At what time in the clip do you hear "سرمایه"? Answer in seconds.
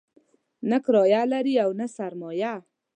1.97-2.53